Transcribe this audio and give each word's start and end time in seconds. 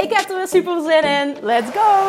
Ik 0.00 0.12
heb 0.12 0.28
er 0.30 0.36
weer 0.36 0.48
super 0.48 0.82
zin 0.82 1.02
in. 1.02 1.36
Let's 1.42 1.70
go! 1.70 2.08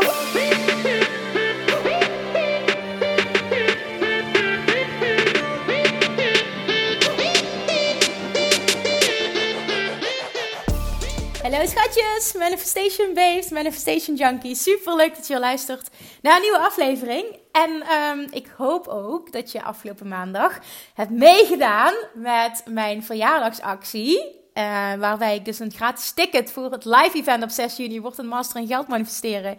Hallo 11.41 11.65
schatjes, 11.65 12.33
Manifestation 12.33 13.13
Babes, 13.13 13.49
Manifestation 13.49 14.15
Junkie. 14.15 14.55
Super 14.55 14.95
leuk 14.95 15.15
dat 15.15 15.27
je 15.27 15.39
luistert 15.39 15.89
naar 16.21 16.35
een 16.35 16.41
nieuwe 16.41 16.59
aflevering. 16.59 17.37
En 17.51 17.83
um, 17.93 18.27
ik 18.31 18.47
hoop 18.57 18.87
ook 18.87 19.31
dat 19.31 19.51
je 19.51 19.63
afgelopen 19.63 20.07
maandag 20.07 20.59
hebt 20.93 21.11
meegedaan 21.11 21.93
met 22.13 22.63
mijn 22.65 23.03
verjaardagsactie. 23.03 24.38
Uh, 24.59 24.93
waarbij 24.93 25.35
ik 25.35 25.45
dus 25.45 25.59
een 25.59 25.71
gratis 25.71 26.11
ticket 26.11 26.51
voor 26.51 26.71
het 26.71 26.85
live 26.85 27.17
event 27.17 27.43
op 27.43 27.49
6 27.49 27.77
juni, 27.77 28.01
wordt 28.01 28.17
een 28.17 28.27
master 28.27 28.61
in 28.61 28.67
geld 28.67 28.87
manifesteren, 28.87 29.57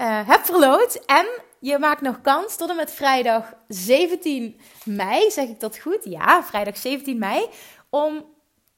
uh, 0.00 0.28
heb 0.28 0.44
verloot. 0.44 0.94
En 1.06 1.26
je 1.60 1.78
maakt 1.78 2.00
nog 2.00 2.20
kans 2.20 2.56
tot 2.56 2.70
en 2.70 2.76
met 2.76 2.92
vrijdag 2.92 3.52
17 3.68 4.60
mei, 4.84 5.30
zeg 5.30 5.48
ik 5.48 5.60
dat 5.60 5.78
goed? 5.78 6.04
Ja, 6.04 6.44
vrijdag 6.44 6.76
17 6.76 7.18
mei, 7.18 7.46
om 7.90 8.24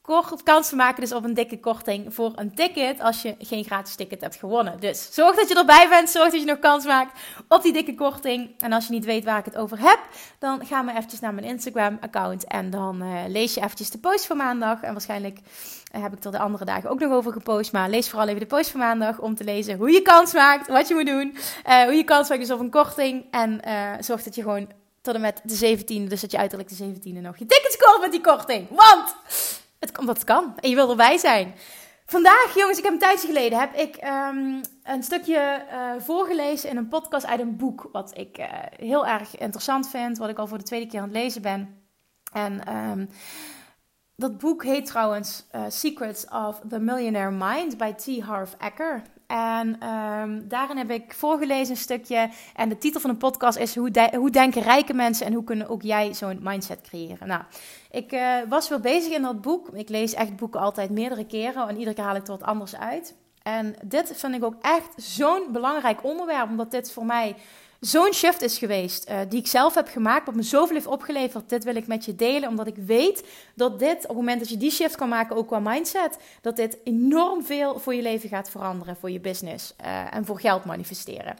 kort 0.03 0.43
kans 0.43 0.69
te 0.69 0.75
maken 0.75 1.01
dus 1.01 1.13
op 1.13 1.23
een 1.23 1.33
dikke 1.33 1.59
korting 1.59 2.13
voor 2.13 2.31
een 2.35 2.55
ticket 2.55 2.99
als 2.99 3.21
je 3.21 3.35
geen 3.39 3.63
gratis 3.63 3.95
ticket 3.95 4.21
hebt 4.21 4.35
gewonnen. 4.35 4.79
Dus 4.79 5.13
zorg 5.13 5.35
dat 5.35 5.49
je 5.49 5.55
erbij 5.55 5.89
bent, 5.89 6.09
zorg 6.09 6.31
dat 6.31 6.39
je 6.39 6.45
nog 6.45 6.59
kans 6.59 6.85
maakt 6.85 7.19
op 7.47 7.63
die 7.63 7.73
dikke 7.73 7.95
korting. 7.95 8.49
En 8.59 8.73
als 8.73 8.87
je 8.87 8.93
niet 8.93 9.05
weet 9.05 9.23
waar 9.23 9.39
ik 9.39 9.45
het 9.45 9.57
over 9.57 9.79
heb, 9.79 9.99
dan 10.39 10.65
ga 10.65 10.81
maar 10.81 10.95
eventjes 10.95 11.19
naar 11.19 11.33
mijn 11.33 11.47
Instagram 11.47 11.97
account 12.01 12.43
en 12.47 12.69
dan 12.69 13.03
uh, 13.03 13.19
lees 13.27 13.53
je 13.53 13.61
eventjes 13.61 13.89
de 13.89 13.97
post 13.97 14.25
van 14.25 14.37
maandag. 14.37 14.81
En 14.81 14.91
waarschijnlijk 14.91 15.39
uh, 15.95 16.01
heb 16.01 16.13
ik 16.13 16.23
er 16.23 16.31
de 16.31 16.39
andere 16.39 16.65
dagen 16.65 16.89
ook 16.89 16.99
nog 16.99 17.11
over 17.11 17.31
gepost, 17.31 17.71
maar 17.71 17.89
lees 17.89 18.09
vooral 18.09 18.27
even 18.27 18.39
de 18.39 18.45
post 18.45 18.69
van 18.69 18.79
maandag 18.79 19.19
om 19.19 19.35
te 19.35 19.43
lezen 19.43 19.77
hoe 19.77 19.91
je 19.91 20.01
kans 20.01 20.33
maakt, 20.33 20.67
wat 20.67 20.87
je 20.87 20.93
moet 20.93 21.07
doen, 21.07 21.37
uh, 21.67 21.83
hoe 21.83 21.93
je 21.93 22.03
kans 22.03 22.29
maakt 22.29 22.41
dus 22.41 22.51
op 22.51 22.59
een 22.59 22.69
korting 22.69 23.25
en 23.31 23.61
zorg 23.99 24.23
dat 24.23 24.35
je 24.35 24.41
gewoon 24.41 24.67
tot 25.03 25.15
en 25.15 25.21
met 25.21 25.41
de 25.43 25.77
17e, 25.77 26.07
dus 26.07 26.21
dat 26.21 26.31
je 26.31 26.37
uiterlijk 26.37 26.69
de 26.69 26.75
17e 26.75 27.21
nog 27.21 27.37
je 27.37 27.45
tickets 27.45 27.77
koopt 27.77 28.01
met 28.01 28.11
die 28.11 28.21
korting. 28.21 28.67
Want 28.69 29.15
het 29.83 29.91
kan, 29.91 30.15
kan. 30.23 30.53
En 30.59 30.69
je 30.69 30.75
wil 30.75 30.89
erbij 30.89 31.17
zijn. 31.17 31.53
Vandaag, 32.05 32.53
jongens, 32.55 32.77
ik 32.77 32.83
heb 32.83 32.93
een 32.93 32.99
tijdje 32.99 33.27
geleden 33.27 33.59
heb 33.59 33.73
ik 33.73 33.95
um, 34.03 34.61
een 34.83 35.03
stukje 35.03 35.65
uh, 35.71 36.01
voorgelezen 36.01 36.69
in 36.69 36.77
een 36.77 36.87
podcast 36.87 37.25
uit 37.25 37.39
een 37.39 37.57
boek. 37.57 37.89
Wat 37.91 38.17
ik 38.17 38.37
uh, 38.37 38.45
heel 38.75 39.07
erg 39.07 39.37
interessant 39.37 39.89
vind. 39.89 40.17
Wat 40.17 40.29
ik 40.29 40.37
al 40.37 40.47
voor 40.47 40.57
de 40.57 40.63
tweede 40.63 40.87
keer 40.87 40.99
aan 40.99 41.07
het 41.07 41.17
lezen 41.17 41.41
ben. 41.41 41.81
En 42.33 42.75
um, 42.75 43.09
dat 44.15 44.37
boek 44.37 44.63
heet 44.63 44.85
trouwens 44.85 45.45
uh, 45.55 45.61
Secrets 45.67 46.25
of 46.29 46.61
the 46.69 46.79
Millionaire 46.79 47.31
Mind 47.31 47.77
bij 47.77 47.93
T. 47.93 48.19
Harv 48.19 48.53
Eker. 48.59 49.01
En 49.33 49.89
um, 49.89 50.47
daarin 50.47 50.77
heb 50.77 50.89
ik 50.89 51.13
voorgelezen 51.13 51.71
een 51.71 51.81
stukje. 51.81 52.29
En 52.55 52.69
de 52.69 52.77
titel 52.77 53.01
van 53.01 53.09
de 53.09 53.15
podcast 53.15 53.57
is 53.57 53.75
Hoe, 53.75 54.09
hoe 54.15 54.29
denken 54.29 54.61
rijke 54.61 54.93
mensen 54.93 55.25
en 55.25 55.33
hoe 55.33 55.43
kunnen 55.43 55.69
ook 55.69 55.81
jij 55.81 56.13
zo'n 56.13 56.39
mindset 56.41 56.81
creëren? 56.81 57.27
Nou, 57.27 57.41
ik 57.91 58.11
uh, 58.11 58.37
was 58.49 58.69
wel 58.69 58.79
bezig 58.79 59.13
in 59.13 59.21
dat 59.21 59.41
boek. 59.41 59.67
Ik 59.67 59.89
lees 59.89 60.13
echt 60.13 60.35
boeken 60.35 60.59
altijd 60.59 60.89
meerdere 60.89 61.25
keren 61.25 61.67
en 61.67 61.77
iedere 61.77 61.95
keer 61.95 62.03
haal 62.03 62.15
ik 62.15 62.23
er 62.23 62.37
wat 62.37 62.43
anders 62.43 62.75
uit. 62.75 63.15
En 63.43 63.75
dit 63.83 64.13
vind 64.15 64.35
ik 64.35 64.43
ook 64.43 64.55
echt 64.61 64.89
zo'n 64.95 65.47
belangrijk 65.51 66.03
onderwerp, 66.03 66.49
omdat 66.49 66.71
dit 66.71 66.91
voor 66.91 67.05
mij 67.05 67.35
zo'n 67.85 68.13
shift 68.13 68.41
is 68.41 68.57
geweest, 68.57 69.09
uh, 69.09 69.19
die 69.29 69.39
ik 69.39 69.47
zelf 69.47 69.73
heb 69.73 69.87
gemaakt, 69.87 70.25
wat 70.25 70.35
me 70.35 70.43
zoveel 70.43 70.75
heeft 70.75 70.87
opgeleverd. 70.87 71.49
Dit 71.49 71.63
wil 71.63 71.75
ik 71.75 71.87
met 71.87 72.05
je 72.05 72.15
delen, 72.15 72.49
omdat 72.49 72.67
ik 72.67 72.75
weet 72.75 73.23
dat 73.55 73.79
dit, 73.79 74.01
op 74.01 74.07
het 74.07 74.15
moment 74.15 74.39
dat 74.39 74.49
je 74.49 74.57
die 74.57 74.71
shift 74.71 74.95
kan 74.95 75.09
maken, 75.09 75.35
ook 75.35 75.47
qua 75.47 75.59
mindset, 75.59 76.17
dat 76.41 76.55
dit 76.55 76.77
enorm 76.83 77.45
veel 77.45 77.79
voor 77.79 77.93
je 77.93 78.01
leven 78.01 78.29
gaat 78.29 78.49
veranderen, 78.49 78.95
voor 78.95 79.11
je 79.11 79.19
business 79.19 79.75
uh, 79.81 80.15
en 80.15 80.25
voor 80.25 80.39
geld 80.39 80.65
manifesteren. 80.65 81.35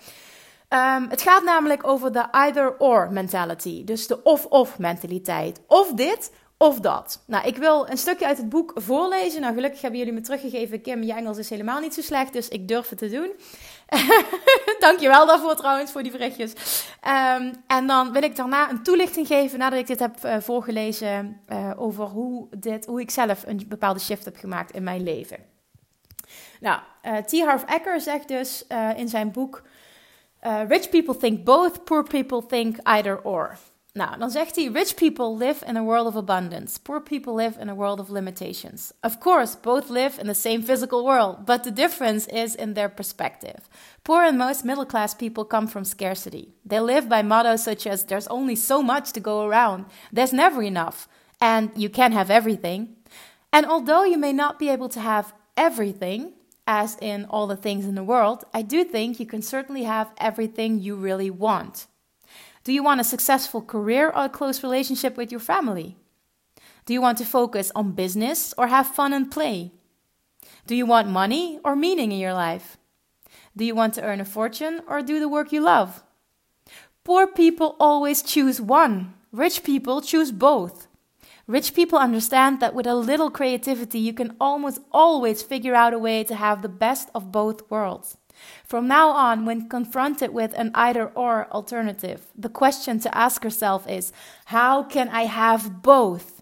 Um, 0.70 1.09
het 1.09 1.22
gaat 1.22 1.44
namelijk 1.44 1.88
over 1.88 2.12
de 2.12 2.26
either-or 2.31 3.12
mentality, 3.12 3.84
dus 3.84 4.08
de 4.08 4.24
of-of 4.24 4.80
mentaliteit. 4.80 5.62
Of 5.68 5.92
dit 5.92 6.31
of 6.58 6.80
dat. 6.80 7.24
Nou, 7.25 7.48
ik 7.48 7.58
wil 7.58 7.90
een 7.90 7.98
stukje 7.98 8.25
uit 8.25 8.38
het 8.38 8.50
boek 8.50 8.72
voorlezen. 8.75 9.42
Nou, 9.42 9.54
gelukkig 9.54 9.81
hebben 9.81 10.00
jullie 10.00 10.14
me 10.14 10.22
teruggegeven. 10.22 10.81
Kim, 10.81 11.04
je 11.04 11.14
Engels 11.14 11.38
is 11.38 11.50
helemaal 11.50 11.80
niet 11.80 11.94
zo 11.94 12.02
slecht, 12.02 12.34
dus 12.34 12.48
ik 12.48 12.68
durf 12.68 12.90
het 12.90 12.98
te 12.98 13.10
doen. 13.10 13.31
Dankjewel 14.79 15.25
daarvoor 15.25 15.55
trouwens, 15.55 15.91
voor 15.91 16.03
die 16.03 16.11
berichtjes. 16.11 16.53
Um, 17.07 17.51
en 17.67 17.88
dan 17.88 18.11
wil 18.11 18.23
ik 18.23 18.35
daarna 18.35 18.69
een 18.69 18.83
toelichting 18.83 19.27
geven, 19.27 19.59
nadat 19.59 19.79
ik 19.79 19.88
dit 19.88 19.99
heb 19.99 20.16
uh, 20.25 20.35
voorgelezen, 20.39 21.41
uh, 21.49 21.71
over 21.75 22.05
hoe, 22.05 22.47
dit, 22.57 22.85
hoe 22.85 23.01
ik 23.01 23.11
zelf 23.11 23.44
een 23.45 23.66
bepaalde 23.67 23.99
shift 23.99 24.25
heb 24.25 24.38
gemaakt 24.38 24.71
in 24.71 24.83
mijn 24.83 25.03
leven. 25.03 25.38
Nou, 26.59 26.79
uh, 27.03 27.17
T. 27.17 27.41
Harv 27.41 27.63
Eker 27.67 28.01
zegt 28.01 28.27
dus 28.27 28.66
in 28.95 29.07
zijn 29.07 29.31
boek... 29.31 29.61
Rich 30.67 30.89
people 30.89 31.17
think 31.17 31.44
both, 31.44 31.83
poor 31.83 32.03
people 32.03 32.45
think 32.45 32.77
either 32.83 33.21
or. 33.21 33.57
Nou, 33.96 34.18
dan 34.18 34.31
zegt 34.31 34.56
hij: 34.56 34.70
Rich 34.74 34.96
people 34.96 35.46
live 35.46 35.66
in 35.66 35.78
a 35.78 35.84
world 35.84 36.08
of 36.08 36.16
abundance. 36.16 36.80
Poor 36.80 37.02
people 37.02 37.34
live 37.34 37.59
in 37.59 37.70
a 37.70 37.76
world 37.76 38.00
of 38.00 38.09
limitations. 38.09 38.92
Of 39.02 39.20
course, 39.20 39.56
both 39.62 39.90
live 39.90 40.20
in 40.20 40.26
the 40.26 40.34
same 40.34 40.64
physical 40.64 41.04
world, 41.04 41.46
but 41.46 41.64
the 41.64 41.74
difference 41.74 42.28
is 42.28 42.56
in 42.56 42.74
their 42.74 42.90
perspective. 42.90 43.70
Poor 44.04 44.24
and 44.24 44.38
most 44.38 44.64
middle 44.64 44.86
class 44.86 45.14
people 45.14 45.46
come 45.46 45.68
from 45.68 45.84
scarcity. 45.86 46.56
They 46.66 46.80
live 46.80 47.08
by 47.08 47.22
mottos 47.22 47.64
such 47.64 47.86
as 47.86 48.06
there's 48.06 48.28
only 48.28 48.56
so 48.56 48.81
much 48.81 49.12
to 49.12 49.20
go 49.20 49.46
around, 49.46 49.86
there's 50.12 50.34
never 50.34 50.64
enough, 50.64 51.08
and 51.40 51.70
you 51.75 51.90
can't 51.90 52.16
have 52.16 52.31
everything. 52.31 52.96
And 53.52 53.66
although 53.66 54.06
you 54.06 54.18
may 54.18 54.34
not 54.34 54.58
be 54.58 54.70
able 54.70 54.90
to 54.90 55.00
have 55.00 55.34
everything, 55.56 56.34
as 56.66 56.98
in 57.00 57.25
all 57.30 57.46
the 57.46 57.62
things 57.62 57.86
in 57.86 57.94
the 57.94 58.04
world, 58.04 58.44
I 58.54 58.64
do 58.64 58.84
think 58.84 59.20
you 59.20 59.28
can 59.28 59.44
certainly 59.44 59.84
have 59.84 60.08
everything 60.18 60.80
you 60.80 60.96
really 60.96 61.30
want. 61.30 61.86
Do 62.63 62.72
you 62.72 62.81
want 62.81 63.01
a 63.01 63.03
successful 63.03 63.62
career 63.62 64.07
or 64.07 64.25
a 64.25 64.29
close 64.29 64.63
relationship 64.63 65.18
with 65.18 65.31
your 65.31 65.41
family? 65.41 65.97
Do 66.85 66.94
you 66.94 67.01
want 67.01 67.18
to 67.18 67.25
focus 67.25 67.72
on 67.75 67.91
business 67.91 68.53
or 68.57 68.68
have 68.68 68.88
fun 68.88 69.12
and 69.12 69.29
play? 69.29 69.72
Do 70.66 70.75
you 70.75 70.85
want 70.85 71.09
money 71.09 71.59
or 71.63 71.75
meaning 71.75 72.12
in 72.12 72.19
your 72.19 72.34
life? 72.34 72.78
Do 73.56 73.66
you 73.66 73.75
want 73.75 73.94
to 73.96 74.01
earn 74.01 74.22
a 74.22 74.25
fortune 74.25 74.81
or 74.88 75.01
do 75.01 75.19
the 75.19 75.29
work 75.29 75.51
you 75.51 75.62
love? 75.62 76.03
Poor 77.03 77.28
people 77.28 77.75
always 77.79 78.22
choose 78.22 78.62
one. 78.62 79.13
Rich 79.34 79.63
people 79.63 80.01
choose 80.01 80.31
both. 80.31 80.88
Rich 81.47 81.74
people 81.74 82.00
understand 82.00 82.62
that 82.62 82.74
with 82.74 82.88
a 82.88 82.95
little 82.95 83.30
creativity, 83.30 84.00
you 84.00 84.13
can 84.13 84.38
almost 84.40 84.80
always 84.91 85.41
figure 85.41 85.75
out 85.75 85.94
a 85.94 86.00
way 86.00 86.24
to 86.24 86.35
have 86.35 86.62
the 86.62 86.69
best 86.69 87.09
of 87.13 87.31
both 87.31 87.69
worlds. 87.69 88.18
From 88.66 88.88
now 88.88 89.09
on, 89.11 89.45
when 89.45 89.67
confronted 89.67 90.33
with 90.33 90.53
an 90.57 90.71
either 90.73 91.11
or 91.13 91.47
alternative, 91.51 92.19
the 92.41 92.49
question 92.49 93.00
to 93.00 93.09
ask 93.09 93.44
yourself 93.44 93.88
is: 93.88 94.12
How 94.45 94.83
can 94.83 95.09
I 95.09 95.25
have 95.25 95.69
both? 95.81 96.41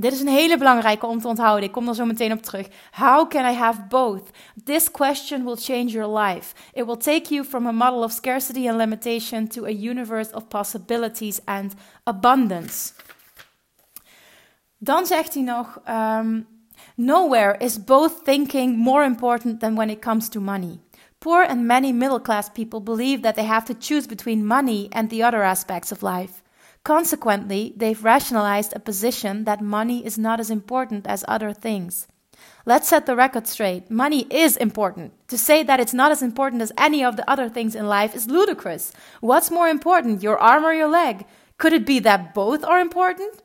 Dit 0.00 0.12
is 0.12 0.20
een 0.20 0.28
hele 0.28 0.58
belangrijke 0.58 1.06
om 1.06 1.20
te 1.20 1.28
onthouden. 1.28 1.64
Ik 1.64 1.72
kom 1.72 1.88
er 1.88 1.94
zo 1.94 2.04
meteen 2.04 2.32
op 2.32 2.42
terug. 2.42 2.68
How 2.90 3.28
can 3.28 3.52
I 3.52 3.54
have 3.54 3.82
both? 3.88 4.30
This 4.64 4.90
question 4.90 5.44
will 5.44 5.56
change 5.56 5.86
your 5.86 6.18
life. 6.18 6.54
It 6.72 6.86
will 6.86 6.96
take 6.96 7.34
you 7.34 7.44
from 7.44 7.66
a 7.66 7.72
model 7.72 8.02
of 8.02 8.12
scarcity 8.12 8.68
and 8.68 8.76
limitation 8.76 9.48
to 9.48 9.64
a 9.64 9.70
universe 9.70 10.34
of 10.34 10.48
possibilities 10.48 11.40
and 11.44 11.74
abundance. 12.04 12.92
Dan 14.78 15.06
zegt 15.06 15.34
hij 15.34 15.42
nog: 15.42 15.80
um, 15.88 16.46
Nowhere 16.94 17.56
is 17.58 17.84
both 17.84 18.24
thinking 18.24 18.76
more 18.76 19.04
important 19.04 19.60
than 19.60 19.74
when 19.74 19.90
it 19.90 20.00
comes 20.00 20.28
to 20.28 20.40
money. 20.40 20.80
Poor 21.20 21.42
and 21.42 21.66
many 21.66 21.92
middle 21.92 22.20
class 22.20 22.48
people 22.48 22.80
believe 22.80 23.22
that 23.22 23.34
they 23.34 23.44
have 23.44 23.64
to 23.64 23.74
choose 23.74 24.06
between 24.06 24.46
money 24.46 24.88
and 24.92 25.10
the 25.10 25.22
other 25.22 25.42
aspects 25.42 25.90
of 25.90 26.02
life. 26.02 26.42
Consequently, 26.84 27.72
they've 27.76 28.04
rationalized 28.04 28.72
a 28.74 28.80
position 28.80 29.44
that 29.44 29.60
money 29.60 30.06
is 30.06 30.16
not 30.16 30.38
as 30.38 30.50
important 30.50 31.06
as 31.06 31.24
other 31.26 31.52
things. 31.52 32.06
Let's 32.64 32.88
set 32.88 33.06
the 33.06 33.16
record 33.16 33.48
straight. 33.48 33.90
Money 33.90 34.26
is 34.30 34.56
important. 34.56 35.12
To 35.28 35.36
say 35.36 35.64
that 35.64 35.80
it's 35.80 35.92
not 35.92 36.12
as 36.12 36.22
important 36.22 36.62
as 36.62 36.72
any 36.78 37.02
of 37.02 37.16
the 37.16 37.28
other 37.28 37.48
things 37.48 37.74
in 37.74 37.88
life 37.88 38.14
is 38.14 38.28
ludicrous. 38.28 38.92
What's 39.20 39.50
more 39.50 39.68
important, 39.68 40.22
your 40.22 40.38
arm 40.38 40.64
or 40.64 40.72
your 40.72 40.88
leg? 40.88 41.26
Could 41.56 41.72
it 41.72 41.84
be 41.84 41.98
that 42.00 42.32
both 42.32 42.64
are 42.64 42.78
important? 42.78 43.42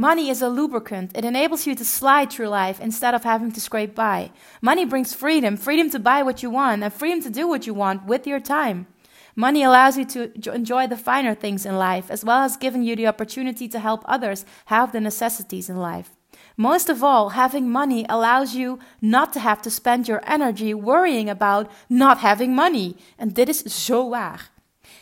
Money 0.00 0.30
is 0.30 0.40
a 0.40 0.48
lubricant. 0.48 1.10
It 1.16 1.24
enables 1.24 1.66
you 1.66 1.74
to 1.74 1.84
slide 1.84 2.30
through 2.30 2.46
life 2.46 2.78
instead 2.80 3.14
of 3.14 3.24
having 3.24 3.50
to 3.50 3.60
scrape 3.60 3.96
by. 3.96 4.30
Money 4.62 4.84
brings 4.84 5.12
freedom 5.12 5.56
freedom 5.56 5.90
to 5.90 5.98
buy 5.98 6.22
what 6.22 6.40
you 6.40 6.50
want 6.50 6.84
and 6.84 6.92
freedom 6.92 7.20
to 7.22 7.30
do 7.30 7.48
what 7.48 7.66
you 7.66 7.74
want 7.74 8.04
with 8.04 8.24
your 8.24 8.38
time. 8.38 8.86
Money 9.34 9.64
allows 9.64 9.98
you 9.98 10.04
to 10.04 10.52
enjoy 10.54 10.86
the 10.86 10.96
finer 10.96 11.34
things 11.34 11.66
in 11.66 11.76
life, 11.76 12.12
as 12.12 12.24
well 12.24 12.44
as 12.44 12.56
giving 12.56 12.84
you 12.84 12.94
the 12.94 13.08
opportunity 13.08 13.66
to 13.66 13.80
help 13.80 14.02
others 14.04 14.44
have 14.66 14.92
the 14.92 15.00
necessities 15.00 15.68
in 15.68 15.76
life. 15.76 16.10
Most 16.56 16.88
of 16.88 17.02
all, 17.02 17.30
having 17.30 17.68
money 17.68 18.06
allows 18.08 18.54
you 18.54 18.78
not 19.02 19.32
to 19.32 19.40
have 19.40 19.60
to 19.62 19.70
spend 19.70 20.06
your 20.06 20.22
energy 20.24 20.74
worrying 20.74 21.28
about 21.28 21.68
not 21.88 22.18
having 22.18 22.54
money. 22.54 22.96
And 23.18 23.34
dit 23.34 23.48
is 23.48 23.64
zo 23.66 24.10
waar. 24.10 24.50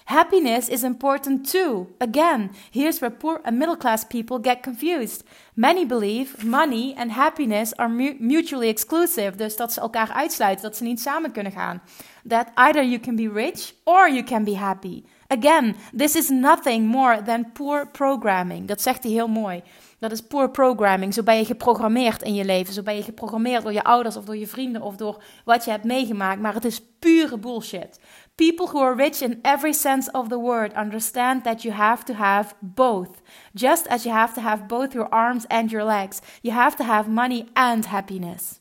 Happiness 0.05 0.69
is 0.69 0.83
important 0.83 1.51
too. 1.51 1.87
Again, 1.99 2.51
here's 2.71 2.99
where 2.99 3.17
poor 3.17 3.41
and 3.43 3.59
middle 3.59 3.77
class 3.77 4.05
people 4.05 4.39
get 4.43 4.63
confused. 4.63 5.25
Many 5.55 5.87
believe 5.87 6.45
money 6.45 6.95
and 6.97 7.11
happiness 7.11 7.77
are 7.77 7.89
mutually 8.19 8.69
exclusive, 8.69 9.37
dus 9.37 9.57
dat 9.57 9.73
ze 9.73 9.81
elkaar 9.81 10.13
uitsluiten, 10.13 10.63
dat 10.63 10.77
ze 10.77 10.85
niet 10.85 11.01
samen 11.01 11.33
kunnen 11.33 11.53
gaan. 11.53 11.83
That 12.29 12.49
either 12.55 12.85
you 12.85 13.01
can 13.01 13.17
be 13.17 13.29
rich 13.29 13.75
or 13.85 14.11
you 14.11 14.23
can 14.23 14.45
be 14.45 14.57
happy. 14.57 15.05
Again, 15.29 15.77
this 15.97 16.15
is 16.15 16.29
nothing 16.29 16.87
more 16.87 17.23
than 17.23 17.53
poor 17.53 17.87
programming. 17.87 18.69
Dat 18.69 18.83
zegt 18.83 19.03
hij 19.03 19.13
heel 19.13 19.29
mooi. 19.29 19.63
Dat 19.99 20.13
is 20.13 20.21
poor 20.21 20.51
programming. 20.51 21.15
Zo 21.15 21.23
ben 21.23 21.37
je 21.37 21.45
geprogrammeerd 21.45 22.23
in 22.23 22.35
je 22.35 22.45
leven. 22.45 22.75
Zo 22.75 22.83
ben 22.83 22.97
je 22.97 23.03
geprogrammeerd 23.03 23.63
door 23.63 23.73
je 23.73 23.85
ouders 23.85 24.17
of 24.17 24.25
door 24.25 24.37
je 24.37 24.47
vrienden 24.47 24.83
of 24.83 24.97
door 24.97 25.23
wat 25.45 25.65
je 25.65 25.71
hebt 25.71 25.85
meegemaakt. 25.85 26.41
Maar 26.41 26.55
het 26.55 26.65
is 26.65 26.83
pure 26.99 27.39
bullshit. 27.39 28.01
People 28.37 28.67
who 28.67 28.81
are 28.81 28.95
rich 28.95 29.23
in 29.23 29.41
every 29.43 29.73
sense 29.73 30.09
of 30.09 30.29
the 30.29 30.39
word 30.39 30.75
understand 30.75 31.45
that 31.45 31.65
you 31.65 31.73
have 31.73 32.05
to 32.05 32.15
have 32.15 32.55
both. 32.61 33.23
Just 33.55 33.87
as 33.87 34.05
you 34.05 34.13
have 34.13 34.35
to 34.35 34.41
have 34.41 34.69
both 34.69 34.95
your 34.95 35.09
arms 35.11 35.47
and 35.47 35.71
your 35.71 35.85
legs. 35.85 36.21
You 36.43 36.53
have 36.53 36.77
to 36.77 36.85
have 36.85 37.09
money 37.09 37.49
and 37.55 37.87
happiness. 37.87 38.61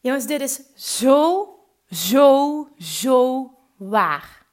Jongens, 0.00 0.26
dit 0.26 0.40
is 0.40 0.60
zo, 0.76 1.48
zo, 1.90 2.68
zo 2.78 3.50
waar. 3.76 4.46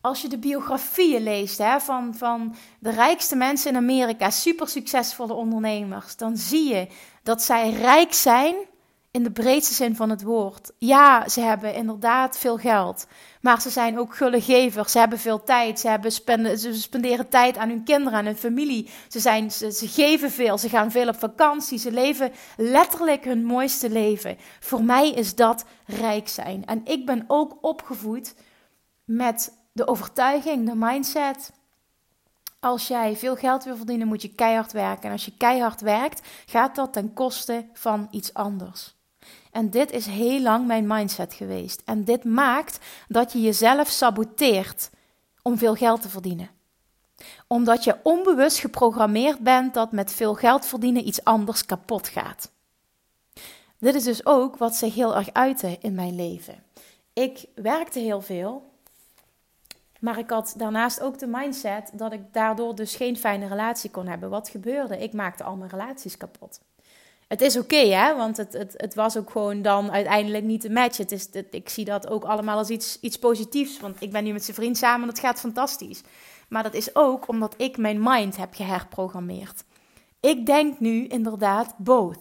Als 0.00 0.22
je 0.22 0.28
de 0.28 0.38
biografieën 0.38 1.22
leest 1.22 1.58
hè, 1.58 1.80
van, 1.80 2.14
van 2.14 2.56
de 2.78 2.90
rijkste 2.90 3.36
mensen 3.36 3.70
in 3.70 3.76
Amerika, 3.76 4.30
super 4.30 4.68
succesvolle 4.68 5.32
ondernemers, 5.32 6.16
dan 6.16 6.36
zie 6.36 6.68
je 6.68 6.88
dat 7.22 7.42
zij 7.42 7.70
rijk 7.70 8.12
zijn 8.12 8.56
in 9.16 9.22
de 9.22 9.30
breedste 9.30 9.74
zin 9.74 9.96
van 9.96 10.10
het 10.10 10.22
woord. 10.22 10.72
Ja, 10.78 11.28
ze 11.28 11.40
hebben 11.40 11.74
inderdaad 11.74 12.38
veel 12.38 12.56
geld. 12.56 13.06
Maar 13.40 13.60
ze 13.60 13.70
zijn 13.70 13.98
ook 13.98 14.16
gullegevers. 14.16 14.92
Ze 14.92 14.98
hebben 14.98 15.18
veel 15.18 15.42
tijd. 15.42 15.80
Ze, 15.80 15.88
hebben 15.88 16.12
ze 16.58 16.74
spenderen 16.74 17.28
tijd 17.28 17.56
aan 17.56 17.68
hun 17.68 17.84
kinderen, 17.84 18.18
aan 18.18 18.24
hun 18.24 18.36
familie. 18.36 18.90
Ze, 19.08 19.20
zijn, 19.20 19.50
ze 19.50 19.88
geven 19.88 20.30
veel. 20.30 20.58
Ze 20.58 20.68
gaan 20.68 20.90
veel 20.90 21.08
op 21.08 21.18
vakantie. 21.18 21.78
Ze 21.78 21.92
leven 21.92 22.32
letterlijk 22.56 23.24
hun 23.24 23.44
mooiste 23.44 23.90
leven. 23.90 24.36
Voor 24.60 24.84
mij 24.84 25.10
is 25.10 25.34
dat 25.34 25.64
rijk 25.86 26.28
zijn. 26.28 26.66
En 26.66 26.80
ik 26.84 27.06
ben 27.06 27.24
ook 27.26 27.58
opgevoed 27.60 28.34
met 29.04 29.52
de 29.72 29.86
overtuiging, 29.86 30.68
de 30.68 30.76
mindset. 30.76 31.52
Als 32.60 32.88
jij 32.88 33.16
veel 33.16 33.36
geld 33.36 33.64
wil 33.64 33.76
verdienen, 33.76 34.08
moet 34.08 34.22
je 34.22 34.34
keihard 34.34 34.72
werken. 34.72 35.04
En 35.04 35.12
als 35.12 35.24
je 35.24 35.36
keihard 35.36 35.80
werkt, 35.80 36.28
gaat 36.46 36.74
dat 36.74 36.92
ten 36.92 37.12
koste 37.12 37.66
van 37.72 38.08
iets 38.10 38.34
anders. 38.34 38.95
En 39.50 39.70
dit 39.70 39.92
is 39.92 40.06
heel 40.06 40.40
lang 40.40 40.66
mijn 40.66 40.86
mindset 40.86 41.34
geweest. 41.34 41.82
En 41.84 42.04
dit 42.04 42.24
maakt 42.24 42.78
dat 43.08 43.32
je 43.32 43.40
jezelf 43.40 43.88
saboteert 43.88 44.90
om 45.42 45.58
veel 45.58 45.74
geld 45.74 46.02
te 46.02 46.08
verdienen. 46.08 46.50
Omdat 47.46 47.84
je 47.84 47.96
onbewust 48.02 48.58
geprogrammeerd 48.58 49.38
bent 49.38 49.74
dat 49.74 49.92
met 49.92 50.12
veel 50.12 50.34
geld 50.34 50.66
verdienen 50.66 51.06
iets 51.06 51.24
anders 51.24 51.66
kapot 51.66 52.08
gaat. 52.08 52.50
Dit 53.78 53.94
is 53.94 54.04
dus 54.04 54.26
ook 54.26 54.56
wat 54.56 54.76
zich 54.76 54.94
heel 54.94 55.16
erg 55.16 55.32
uitte 55.32 55.78
in 55.80 55.94
mijn 55.94 56.14
leven. 56.14 56.62
Ik 57.12 57.44
werkte 57.54 57.98
heel 57.98 58.20
veel, 58.20 58.70
maar 60.00 60.18
ik 60.18 60.30
had 60.30 60.54
daarnaast 60.56 61.00
ook 61.00 61.18
de 61.18 61.26
mindset 61.26 61.90
dat 61.92 62.12
ik 62.12 62.32
daardoor 62.32 62.74
dus 62.74 62.96
geen 62.96 63.16
fijne 63.16 63.46
relatie 63.46 63.90
kon 63.90 64.06
hebben. 64.06 64.30
Wat 64.30 64.48
gebeurde? 64.48 64.98
Ik 64.98 65.12
maakte 65.12 65.44
al 65.44 65.56
mijn 65.56 65.70
relaties 65.70 66.16
kapot 66.16 66.60
het 67.28 67.40
is 67.40 67.56
oké, 67.56 67.76
hè? 67.76 68.16
Want 68.16 68.36
het, 68.36 68.52
het, 68.52 68.74
het 68.76 68.94
was 68.94 69.16
ook 69.16 69.30
gewoon 69.30 69.62
dan 69.62 69.90
uiteindelijk 69.90 70.44
niet 70.44 70.64
een 70.64 70.72
match. 70.72 70.96
Het 70.96 71.12
is, 71.12 71.28
ik 71.50 71.68
zie 71.68 71.84
dat 71.84 72.08
ook 72.08 72.24
allemaal 72.24 72.58
als 72.58 72.70
iets, 72.70 72.98
iets 73.00 73.18
positiefs. 73.18 73.80
Want 73.80 74.02
ik 74.02 74.10
ben 74.10 74.24
nu 74.24 74.32
met 74.32 74.44
zijn 74.44 74.56
vriend 74.56 74.76
samen 74.76 75.00
en 75.00 75.14
dat 75.14 75.18
gaat 75.18 75.40
fantastisch. 75.40 76.02
Maar 76.48 76.62
dat 76.62 76.74
is 76.74 76.94
ook 76.94 77.28
omdat 77.28 77.54
ik 77.56 77.76
mijn 77.76 78.02
mind 78.02 78.36
heb 78.36 78.54
geherprogrammeerd. 78.54 79.64
Ik 80.20 80.46
denk 80.46 80.80
nu 80.80 81.06
inderdaad 81.06 81.74
both. 81.78 82.18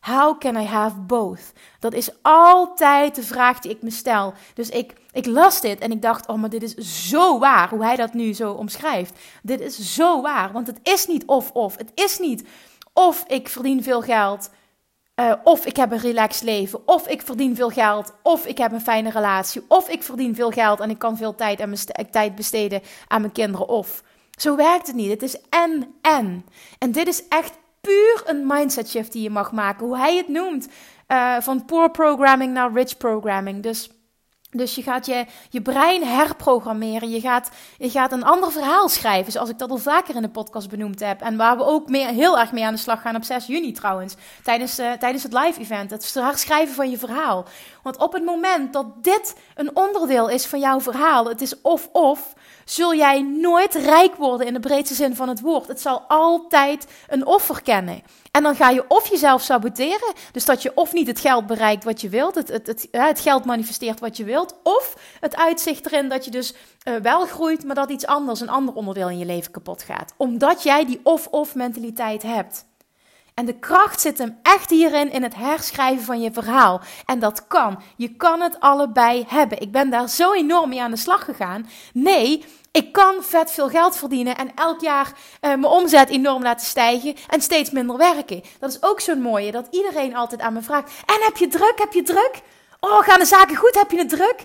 How 0.00 0.38
can 0.38 0.56
I 0.56 0.64
have 0.64 1.00
both? 1.00 1.52
Dat 1.78 1.92
is 1.92 2.10
altijd 2.22 3.14
de 3.14 3.22
vraag 3.22 3.58
die 3.58 3.70
ik 3.70 3.82
me 3.82 3.90
stel. 3.90 4.34
Dus 4.54 4.68
ik, 4.68 4.92
ik 5.12 5.26
las 5.26 5.60
dit 5.60 5.80
en 5.80 5.90
ik 5.90 6.02
dacht: 6.02 6.26
oh, 6.26 6.36
maar 6.36 6.50
dit 6.50 6.62
is 6.62 7.08
zo 7.08 7.38
waar. 7.38 7.68
Hoe 7.68 7.84
hij 7.84 7.96
dat 7.96 8.14
nu 8.14 8.32
zo 8.32 8.52
omschrijft. 8.52 9.18
Dit 9.42 9.60
is 9.60 9.94
zo 9.94 10.20
waar. 10.22 10.52
Want 10.52 10.66
het 10.66 10.78
is 10.82 11.06
niet 11.06 11.24
of-of. 11.26 11.76
Het 11.76 11.90
is 11.94 12.18
niet 12.18 12.48
of 13.08 13.24
ik 13.26 13.48
verdien 13.48 13.82
veel 13.82 14.02
geld. 14.02 14.50
Uh, 15.20 15.32
of 15.44 15.66
ik 15.66 15.76
heb 15.76 15.92
een 15.92 15.98
relaxed 15.98 16.42
leven. 16.42 16.88
Of 16.88 17.08
ik 17.08 17.22
verdien 17.22 17.56
veel 17.56 17.70
geld. 17.70 18.14
Of 18.22 18.46
ik 18.46 18.58
heb 18.58 18.72
een 18.72 18.80
fijne 18.80 19.10
relatie. 19.10 19.62
Of 19.68 19.88
ik 19.88 20.02
verdien 20.02 20.34
veel 20.34 20.50
geld 20.50 20.80
en 20.80 20.90
ik 20.90 20.98
kan 20.98 21.16
veel 21.16 21.34
tijd, 21.34 21.60
aan 21.60 21.68
mijn 21.68 22.10
tijd 22.10 22.34
besteden 22.34 22.82
aan 23.08 23.20
mijn 23.20 23.32
kinderen. 23.32 23.68
Of. 23.68 24.02
Zo 24.38 24.56
werkt 24.56 24.86
het 24.86 24.96
niet. 24.96 25.10
Het 25.10 25.22
is 25.22 25.40
en 25.50 25.94
en. 26.00 26.44
En 26.78 26.92
dit 26.92 27.06
is 27.06 27.28
echt 27.28 27.58
puur 27.80 28.22
een 28.26 28.46
mindset 28.46 28.88
shift 28.88 29.12
die 29.12 29.22
je 29.22 29.30
mag 29.30 29.52
maken. 29.52 29.86
Hoe 29.86 29.96
hij 29.96 30.16
het 30.16 30.28
noemt. 30.28 30.68
Uh, 31.08 31.40
van 31.40 31.64
poor 31.64 31.90
programming 31.90 32.52
naar 32.52 32.72
rich 32.72 32.96
programming. 32.96 33.62
Dus 33.62 33.90
dus 34.50 34.74
je 34.74 34.82
gaat 34.82 35.06
je, 35.06 35.24
je 35.50 35.62
brein 35.62 36.04
herprogrammeren. 36.04 37.10
Je 37.10 37.20
gaat, 37.20 37.50
je 37.78 37.90
gaat 37.90 38.12
een 38.12 38.24
ander 38.24 38.52
verhaal 38.52 38.88
schrijven. 38.88 39.32
Zoals 39.32 39.48
ik 39.48 39.58
dat 39.58 39.70
al 39.70 39.78
vaker 39.78 40.14
in 40.14 40.22
de 40.22 40.28
podcast 40.28 40.68
benoemd 40.68 41.00
heb. 41.00 41.20
En 41.20 41.36
waar 41.36 41.56
we 41.56 41.64
ook 41.64 41.90
heel 41.90 42.38
erg 42.38 42.52
mee 42.52 42.64
aan 42.64 42.74
de 42.74 42.80
slag 42.80 43.00
gaan 43.00 43.16
op 43.16 43.24
6 43.24 43.46
juni 43.46 43.72
trouwens. 43.72 44.14
Tijdens, 44.42 44.78
uh, 44.78 44.92
tijdens 44.92 45.22
het 45.22 45.32
live 45.32 45.60
event. 45.60 45.90
Het 45.90 46.14
herschrijven 46.14 46.74
van 46.74 46.90
je 46.90 46.98
verhaal. 46.98 47.46
Want 47.82 47.96
op 47.96 48.12
het 48.12 48.24
moment 48.24 48.72
dat 48.72 49.04
dit 49.04 49.34
een 49.54 49.76
onderdeel 49.76 50.28
is 50.28 50.46
van 50.46 50.58
jouw 50.58 50.80
verhaal. 50.80 51.26
Het 51.26 51.40
is 51.40 51.60
of-of 51.60 52.34
zul 52.64 52.94
jij 52.94 53.22
nooit 53.22 53.74
rijk 53.74 54.14
worden 54.14 54.46
in 54.46 54.52
de 54.52 54.60
breedste 54.60 54.94
zin 54.94 55.16
van 55.16 55.28
het 55.28 55.40
woord. 55.40 55.66
Het 55.66 55.80
zal 55.80 56.02
altijd 56.08 56.86
een 57.08 57.26
offer 57.26 57.62
kennen. 57.62 58.02
En 58.30 58.42
dan 58.42 58.54
ga 58.54 58.70
je 58.70 58.84
of 58.88 59.08
jezelf 59.08 59.42
saboteren, 59.42 60.12
dus 60.32 60.44
dat 60.44 60.62
je 60.62 60.74
of 60.74 60.92
niet 60.92 61.06
het 61.06 61.20
geld 61.20 61.46
bereikt 61.46 61.84
wat 61.84 62.00
je 62.00 62.08
wilt, 62.08 62.34
het, 62.34 62.48
het, 62.48 62.66
het, 62.66 62.88
het 62.90 63.20
geld 63.20 63.44
manifesteert 63.44 64.00
wat 64.00 64.16
je 64.16 64.24
wilt, 64.24 64.54
of 64.62 64.96
het 65.20 65.36
uitzicht 65.36 65.86
erin 65.86 66.08
dat 66.08 66.24
je 66.24 66.30
dus 66.30 66.54
uh, 66.84 66.96
wel 66.96 67.26
groeit, 67.26 67.64
maar 67.64 67.74
dat 67.74 67.90
iets 67.90 68.06
anders, 68.06 68.40
een 68.40 68.48
ander 68.48 68.74
onderdeel 68.74 69.08
in 69.08 69.18
je 69.18 69.26
leven 69.26 69.52
kapot 69.52 69.82
gaat. 69.82 70.14
Omdat 70.16 70.62
jij 70.62 70.86
die 70.86 71.00
of-of 71.02 71.54
mentaliteit 71.54 72.22
hebt. 72.22 72.68
En 73.34 73.46
de 73.46 73.58
kracht 73.58 74.00
zit 74.00 74.18
hem 74.18 74.38
echt 74.42 74.70
hierin, 74.70 75.12
in 75.12 75.22
het 75.22 75.34
herschrijven 75.34 76.04
van 76.04 76.20
je 76.20 76.32
verhaal. 76.32 76.80
En 77.06 77.18
dat 77.18 77.46
kan. 77.46 77.82
Je 77.96 78.16
kan 78.16 78.40
het 78.40 78.60
allebei 78.60 79.24
hebben. 79.28 79.60
Ik 79.60 79.72
ben 79.72 79.90
daar 79.90 80.08
zo 80.08 80.32
enorm 80.32 80.68
mee 80.68 80.82
aan 80.82 80.90
de 80.90 80.96
slag 80.96 81.24
gegaan. 81.24 81.68
Nee, 81.92 82.44
ik 82.72 82.92
kan 82.92 83.14
vet 83.22 83.50
veel 83.50 83.68
geld 83.68 83.96
verdienen 83.96 84.36
en 84.36 84.54
elk 84.54 84.80
jaar 84.80 85.06
uh, 85.06 85.14
mijn 85.40 85.64
omzet 85.64 86.08
enorm 86.08 86.42
laten 86.42 86.66
stijgen 86.66 87.14
en 87.28 87.40
steeds 87.40 87.70
minder 87.70 87.96
werken. 87.96 88.42
Dat 88.58 88.70
is 88.70 88.82
ook 88.82 89.00
zo'n 89.00 89.20
mooie, 89.20 89.50
dat 89.50 89.68
iedereen 89.70 90.16
altijd 90.16 90.40
aan 90.40 90.52
me 90.52 90.62
vraagt: 90.62 90.92
En 91.06 91.24
heb 91.24 91.36
je 91.36 91.48
druk? 91.48 91.74
Heb 91.76 91.92
je 91.92 92.02
druk? 92.02 92.40
Oh, 92.80 92.98
gaan 92.98 93.18
de 93.18 93.24
zaken 93.24 93.56
goed? 93.56 93.74
Heb 93.74 93.90
je 93.90 93.98
het 93.98 94.08
druk? 94.08 94.44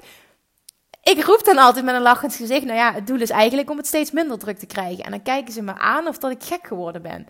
Ik 1.04 1.24
roep 1.24 1.44
dan 1.44 1.58
altijd 1.58 1.86
met 1.86 1.96
een 1.96 2.02
lachend 2.02 2.36
gezicht: 2.36 2.66
Nou 2.66 2.78
ja, 2.78 2.94
het 2.94 3.08
doel 3.08 3.22
is 3.22 3.30
eigenlijk 3.30 3.70
om 3.70 3.78
het 3.78 3.88
steeds 3.88 4.12
minder 4.12 4.40
druk 4.40 4.58
te 4.58 4.66
krijgen. 4.66 5.04
En 5.04 5.12
dan 5.12 5.24
kijken 5.24 5.54
ze 5.54 5.62
me 5.62 5.74
aan 5.74 6.08
of 6.08 6.18
dat 6.18 6.32
ik 6.32 6.44
gek 6.44 6.68
geworden 6.68 7.02
ben. 7.02 7.28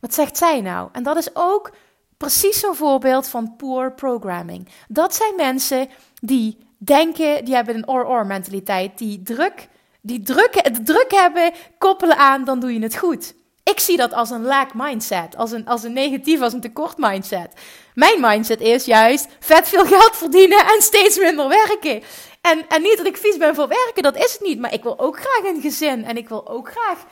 Wat 0.00 0.14
zegt 0.14 0.36
zij 0.36 0.60
nou? 0.60 0.88
En 0.92 1.02
dat 1.02 1.16
is 1.16 1.28
ook 1.32 1.72
precies 2.16 2.60
zo'n 2.60 2.74
voorbeeld 2.74 3.28
van 3.28 3.56
poor 3.56 3.92
programming. 3.92 4.68
Dat 4.88 5.14
zijn 5.14 5.34
mensen 5.36 5.88
die 6.20 6.58
denken, 6.78 7.44
die 7.44 7.54
hebben 7.54 7.74
een 7.74 7.88
or-or 7.88 8.26
mentaliteit, 8.26 8.98
die 8.98 9.22
druk 9.22 9.68
die 10.00 10.22
druk, 10.22 10.50
het 10.52 10.86
druk 10.86 11.10
hebben 11.10 11.52
koppelen 11.78 12.16
aan, 12.16 12.44
dan 12.44 12.60
doe 12.60 12.72
je 12.72 12.82
het 12.82 12.96
goed. 12.96 13.34
Ik 13.62 13.80
zie 13.80 13.96
dat 13.96 14.12
als 14.12 14.30
een 14.30 14.44
lack 14.44 14.74
mindset, 14.74 15.36
als 15.36 15.52
een, 15.52 15.66
als 15.66 15.82
een 15.82 15.92
negatief, 15.92 16.40
als 16.40 16.52
een 16.52 16.60
tekort 16.60 16.98
mindset. 16.98 17.52
Mijn 17.94 18.20
mindset 18.20 18.60
is 18.60 18.84
juist 18.84 19.26
vet 19.40 19.68
veel 19.68 19.86
geld 19.86 20.16
verdienen 20.16 20.58
en 20.58 20.82
steeds 20.82 21.18
minder 21.18 21.48
werken. 21.48 22.02
En, 22.40 22.64
en 22.68 22.82
niet 22.82 22.96
dat 22.96 23.06
ik 23.06 23.16
vies 23.16 23.36
ben 23.36 23.54
voor 23.54 23.68
werken, 23.68 24.02
dat 24.02 24.16
is 24.16 24.32
het 24.32 24.40
niet. 24.40 24.58
Maar 24.58 24.72
ik 24.72 24.82
wil 24.82 24.98
ook 24.98 25.18
graag 25.20 25.52
een 25.52 25.60
gezin 25.60 26.04
en 26.04 26.16
ik 26.16 26.28
wil 26.28 26.48
ook 26.48 26.70
graag 26.70 27.04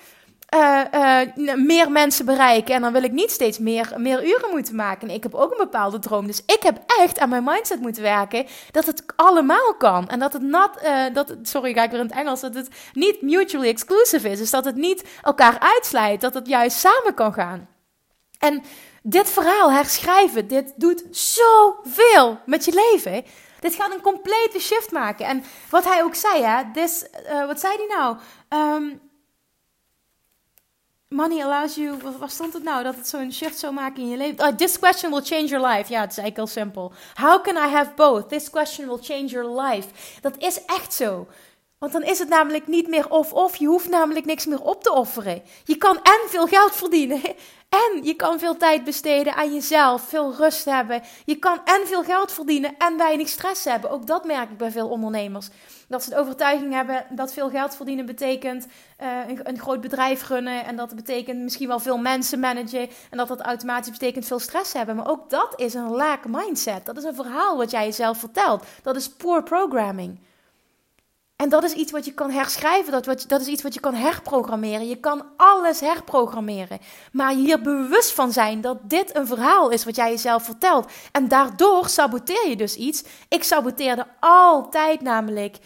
uh, 0.57 1.55
meer 1.55 1.91
mensen 1.91 2.25
bereiken. 2.25 2.75
En 2.75 2.81
dan 2.81 2.93
wil 2.93 3.03
ik 3.03 3.13
niet 3.13 3.31
steeds 3.31 3.59
meer, 3.59 3.93
meer 3.97 4.25
uren 4.27 4.51
moeten 4.51 4.75
maken. 4.75 5.11
ik 5.11 5.23
heb 5.23 5.35
ook 5.35 5.51
een 5.51 5.57
bepaalde 5.57 5.99
droom. 5.99 6.27
Dus 6.27 6.43
ik 6.47 6.63
heb 6.63 6.79
echt 6.87 7.19
aan 7.19 7.29
mijn 7.29 7.45
mindset 7.45 7.81
moeten 7.81 8.03
werken 8.03 8.47
dat 8.71 8.87
het 8.87 9.03
allemaal 9.17 9.75
kan. 9.79 10.09
En 10.09 10.19
dat 10.19 10.33
het 10.33 10.43
not, 10.43 10.71
uh, 10.85 11.05
dat 11.13 11.35
sorry, 11.43 11.73
ga 11.73 11.83
ik 11.83 11.91
weer 11.91 12.01
in 12.01 12.07
het 12.07 12.17
Engels, 12.17 12.41
dat 12.41 12.55
het 12.55 12.69
niet 12.93 13.23
mutually 13.23 13.69
exclusive 13.69 14.31
is. 14.31 14.39
Dus 14.39 14.51
dat 14.51 14.65
het 14.65 14.77
niet 14.77 15.05
elkaar 15.23 15.59
uitsluit, 15.59 16.21
dat 16.21 16.35
het 16.35 16.47
juist 16.47 16.79
samen 16.79 17.15
kan 17.15 17.33
gaan. 17.33 17.69
En 18.39 18.63
dit 19.03 19.31
verhaal 19.31 19.73
herschrijven, 19.73 20.49
dit 20.49 20.73
doet 20.77 21.05
zoveel 21.11 22.39
met 22.47 22.65
je 22.65 22.91
leven. 22.93 23.25
Dit 23.61 23.75
gaat 23.75 23.93
een 23.93 24.01
complete 24.01 24.61
shift 24.61 24.93
maken. 24.93 25.27
En 25.27 25.45
wat 25.71 25.85
hij 25.85 26.03
ook 26.03 26.15
zei, 26.15 26.43
hè, 26.43 26.63
this, 26.73 27.07
wat 27.47 27.61
zei 27.61 27.75
hij 27.77 27.97
nou? 27.97 28.17
Um, 28.49 29.01
money 31.16 31.42
allows 31.42 31.75
you. 31.75 31.99
Waar 32.18 32.30
stond 32.30 32.52
het 32.52 32.62
nou? 32.62 32.82
Dat 32.82 32.96
het 32.96 33.08
zo'n 33.08 33.32
shift 33.32 33.58
zou 33.58 33.73
maken 33.73 34.02
in 34.02 34.08
je 34.08 34.16
leven. 34.16 34.46
Oh, 34.46 34.56
this 34.56 34.78
question 34.78 35.11
will 35.11 35.23
change 35.23 35.46
your 35.46 35.66
life. 35.66 35.92
Ja, 35.92 36.00
het 36.00 36.11
is 36.11 36.18
eigenlijk 36.18 36.37
heel 36.37 36.62
simpel. 36.62 36.92
How 37.14 37.42
can 37.42 37.56
I 37.56 37.70
have 37.70 37.90
both? 37.96 38.28
This 38.28 38.50
question 38.50 38.88
will 38.88 38.99
change 39.00 39.26
your 39.26 39.61
life. 39.61 39.88
Dat 40.20 40.35
is 40.38 40.64
echt 40.64 40.94
zo. 40.94 41.26
Want 41.78 41.92
dan 41.92 42.02
is 42.02 42.18
het 42.18 42.28
namelijk 42.28 42.66
niet 42.66 42.88
meer 42.88 43.11
of-of. 43.11 43.56
Je 43.56 43.66
hoeft 43.66 43.88
namelijk 43.88 44.26
niks 44.26 44.47
meer 44.47 44.62
op 44.62 44.83
te 44.83 44.92
offeren. 44.92 45.42
Je 45.64 45.76
kan 45.76 45.97
en 46.02 46.21
veel 46.28 46.47
geld 46.47 46.76
verdienen. 46.76 47.21
En 47.68 48.04
je 48.04 48.14
kan 48.14 48.38
veel 48.38 48.56
tijd 48.56 48.85
besteden 48.85 49.35
aan 49.35 49.54
jezelf. 49.54 50.02
Veel 50.02 50.35
rust 50.35 50.64
hebben. 50.64 51.02
Je 51.25 51.37
kan 51.37 51.61
en 51.64 51.87
veel 51.87 52.02
geld 52.02 52.33
verdienen 52.33 52.75
en 52.78 52.97
weinig 52.97 53.28
stress 53.28 53.64
hebben. 53.64 53.90
Ook 53.90 54.06
dat 54.06 54.25
merk 54.25 54.50
ik 54.50 54.56
bij 54.56 54.71
veel 54.71 54.88
ondernemers. 54.88 55.49
Dat 55.88 56.02
ze 56.02 56.11
de 56.11 56.18
overtuiging 56.18 56.73
hebben 56.73 57.06
dat 57.11 57.33
veel 57.33 57.50
geld 57.50 57.76
verdienen 57.76 58.06
betekent 58.06 58.66
uh, 59.02 59.09
een, 59.42 59.59
groot 59.59 59.80
bedrijf 59.80 60.28
runnen. 60.28 60.64
En 60.64 60.76
dat 60.76 60.95
betekent 60.95 61.42
misschien 61.42 61.68
wel 61.68 61.80
veel 61.80 61.99
mensen 61.99 62.40
managen. 62.40 62.88
En 63.11 63.18
dat 63.18 63.28
dat 63.28 63.40
automatisch 63.40 63.90
betekent 63.90 64.26
veel 64.26 64.38
stress 64.38 64.73
hebben. 64.73 64.97
Maar 64.97 65.11
ook 65.11 65.30
dat 65.30 65.52
is 65.56 65.75
een 65.75 65.90
laak 65.90 66.26
mindset. 66.28 66.87
Dat 66.87 66.97
is 66.97 67.04
een 67.04 67.14
verhaal 67.14 67.56
wat 67.56 67.71
jij 67.71 67.85
jezelf 67.85 68.18
vertelt. 68.18 68.64
Dat 68.83 68.97
is 68.97 69.09
poor 69.09 69.42
programming. 69.42 70.18
En 71.37 71.49
dat 71.49 71.64
is 71.64 71.73
iets 71.73 71.93
wat 71.93 72.05
je 72.05 72.12
kan 72.12 72.31
herschrijven, 72.31 72.93
dat, 72.93 73.07
wat, 73.07 73.25
dat 73.28 73.40
is 73.40 73.47
iets 73.47 73.62
wat 73.62 73.75
je 73.75 73.81
kan 73.81 73.95
herprogrammeren. 73.95 74.88
Je 74.88 74.97
kan 74.97 75.26
alles 75.37 75.81
herprogrammeren. 75.81 76.78
Maar 77.12 77.33
hier 77.33 77.61
bewust 77.61 78.12
van 78.12 78.33
zijn 78.33 78.61
dat 78.61 78.78
dit 78.83 79.16
een 79.16 79.26
verhaal 79.26 79.71
is 79.71 79.85
wat 79.85 79.97
jij 79.97 80.11
jezelf 80.11 80.45
vertelt. 80.45 80.93
En 81.12 81.28
daardoor 81.28 81.88
saboteer 81.88 82.49
je 82.49 82.57
dus 82.57 82.76
iets. 82.76 83.05
Ik 83.28 83.43
saboteerde 83.43 84.07
altijd 84.21 85.00
namelijk 85.00 85.57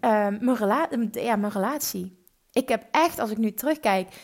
uh, 0.00 0.28
mijn, 0.40 0.56
rela 0.56 0.88
ja, 1.10 1.36
mijn 1.36 1.52
relatie. 1.52 2.24
Ik 2.52 2.68
heb 2.68 2.86
echt, 2.90 3.18
als 3.18 3.30
ik 3.30 3.38
nu 3.38 3.54
terugkijk, 3.54 4.14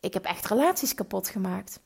ik 0.00 0.14
heb 0.14 0.24
echt 0.24 0.46
relaties 0.46 0.94
kapot 0.94 1.28
gemaakt. 1.28 1.80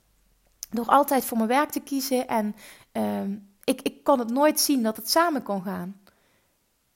Door 0.70 0.86
altijd 0.86 1.24
voor 1.24 1.36
mijn 1.36 1.48
werk 1.48 1.70
te 1.70 1.80
kiezen 1.80 2.28
en 2.28 2.56
uh, 2.92 3.36
ik, 3.64 3.82
ik 3.82 4.04
kon 4.04 4.18
het 4.18 4.30
nooit 4.30 4.60
zien 4.60 4.82
dat 4.82 4.96
het 4.96 5.10
samen 5.10 5.42
kon 5.42 5.62
gaan. 5.62 6.00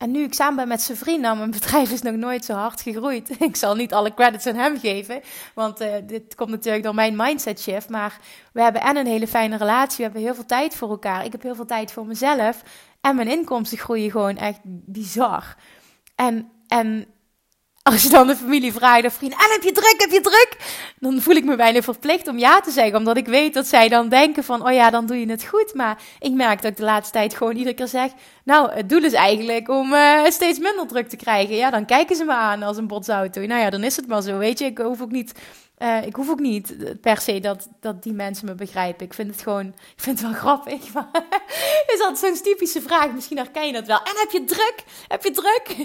En 0.01 0.11
nu 0.11 0.23
ik 0.23 0.35
samen 0.35 0.57
ben 0.57 0.69
met 0.69 0.83
zijn 0.83 0.99
vriend, 0.99 1.21
nou, 1.21 1.37
mijn 1.37 1.51
bedrijf 1.61 1.91
is 1.91 2.03
nog 2.03 2.15
nooit 2.15 2.45
zo 2.45 2.55
hard 2.55 2.81
gegroeid. 2.81 3.31
Ik 3.41 3.57
zal 3.57 3.75
niet 3.75 3.93
alle 3.93 4.15
credits 4.15 4.47
aan 4.47 4.55
hem 4.55 4.79
geven, 4.79 5.21
want 5.55 5.81
uh, 5.81 5.95
dit 6.07 6.35
komt 6.35 6.51
natuurlijk 6.51 6.85
door 6.85 6.95
mijn 6.95 7.17
mindset 7.17 7.61
shift. 7.61 7.89
Maar 7.89 8.19
we 8.53 8.63
hebben 8.63 8.83
en 8.83 8.97
een 8.97 9.07
hele 9.07 9.27
fijne 9.27 9.57
relatie, 9.57 9.97
we 9.97 10.03
hebben 10.03 10.23
heel 10.23 10.35
veel 10.35 10.47
tijd 10.47 10.75
voor 10.75 10.91
elkaar. 10.91 11.25
Ik 11.25 11.33
heb 11.33 11.43
heel 11.43 11.55
veel 11.55 11.67
tijd 11.67 11.93
voor 11.93 12.07
mezelf 12.07 12.63
en 13.01 13.17
mijn 13.17 13.29
inkomsten 13.29 13.79
groeien 13.79 14.11
gewoon 14.11 14.37
echt 14.37 14.61
bizar. 14.65 15.57
En, 16.15 16.51
en 16.69 17.07
als 17.83 18.03
je 18.03 18.09
dan 18.09 18.27
de 18.27 18.37
familie 18.37 18.73
vraagt 18.73 19.05
of 19.05 19.15
vrienden, 19.15 19.39
en 19.39 19.51
heb 19.51 19.63
je 19.63 19.73
druk, 19.73 19.95
heb 19.97 20.11
je 20.11 20.21
druk? 20.21 20.57
Dan 20.99 21.21
voel 21.21 21.35
ik 21.35 21.45
me 21.45 21.57
bijna 21.57 21.83
verplicht 21.83 22.29
om 22.29 22.39
ja 22.39 22.61
te 22.61 22.71
zeggen, 22.71 22.97
omdat 22.97 23.17
ik 23.17 23.27
weet 23.27 23.55
dat 23.55 23.67
zij 23.67 23.89
dan 23.89 24.09
denken 24.09 24.45
van, 24.45 24.67
oh 24.67 24.73
ja, 24.73 24.91
dan 24.91 25.07
doe 25.07 25.21
je 25.21 25.31
het 25.31 25.45
goed. 25.45 25.75
Maar 25.75 26.03
ik 26.19 26.33
merk 26.33 26.63
dat 26.63 26.71
ik 26.71 26.77
de 26.77 26.83
laatste 26.83 27.13
tijd 27.13 27.35
gewoon 27.35 27.57
iedere 27.57 27.75
keer 27.75 27.89
zeg, 27.89 28.11
nou, 28.45 28.73
het 28.73 28.89
doel 28.89 29.05
is 29.05 29.13
eigenlijk 29.13 29.69
om 29.69 29.93
uh, 29.93 30.25
steeds 30.25 30.59
minder 30.59 30.87
druk 30.87 31.09
te 31.09 31.17
krijgen. 31.17 31.57
Ja, 31.57 31.71
dan 31.71 31.85
kijken 31.87 32.17
ze 32.17 32.25
me 32.25 32.33
aan 32.33 32.63
als 32.63 32.77
een 32.77 32.87
botsauto. 32.87 33.41
Nou 33.41 33.61
ja, 33.61 33.71
dan 33.71 33.85
is 33.85 33.97
het 33.97 34.07
maar 34.07 34.23
zo, 34.23 34.39
weet 34.39 34.59
je. 34.59 34.65
Ik 34.65 34.79
hoef 34.79 35.01
ook 35.01 35.11
niet 35.11 35.33
uh, 35.83 36.07
ik 36.07 36.15
hoef 36.15 36.31
ook 36.31 36.41
niet 36.41 36.75
per 37.01 37.21
se 37.21 37.41
dat, 37.41 37.69
dat 37.81 38.03
die 38.03 38.13
mensen 38.13 38.47
me 38.47 38.55
begrijpen. 38.55 39.07
Ik 39.07 39.15
vind 39.15 39.31
het 39.31 39.43
gewoon, 39.43 39.67
ik 39.67 40.03
vind 40.03 40.21
het 40.21 40.31
wel 40.31 40.39
grappig. 40.39 40.83
Is 41.93 41.99
dat 41.99 42.19
zo'n 42.19 42.43
typische 42.43 42.81
vraag? 42.81 43.13
Misschien 43.13 43.37
herken 43.37 43.67
je 43.67 43.73
dat 43.73 43.87
wel. 43.87 43.99
En 43.99 44.13
heb 44.17 44.31
je 44.31 44.45
druk? 44.45 44.85
Heb 45.09 45.25
je 45.25 45.31
druk? 45.31 45.77